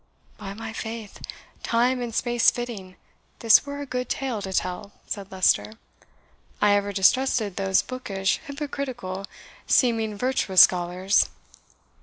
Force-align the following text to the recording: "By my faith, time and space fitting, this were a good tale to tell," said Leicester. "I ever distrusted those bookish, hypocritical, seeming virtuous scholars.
"By 0.39 0.55
my 0.55 0.73
faith, 0.73 1.21
time 1.61 2.01
and 2.01 2.11
space 2.15 2.49
fitting, 2.49 2.95
this 3.37 3.67
were 3.67 3.81
a 3.81 3.85
good 3.85 4.09
tale 4.09 4.41
to 4.41 4.51
tell," 4.51 4.93
said 5.05 5.31
Leicester. 5.31 5.73
"I 6.59 6.73
ever 6.73 6.91
distrusted 6.91 7.55
those 7.55 7.83
bookish, 7.83 8.39
hypocritical, 8.47 9.27
seeming 9.67 10.17
virtuous 10.17 10.61
scholars. 10.61 11.29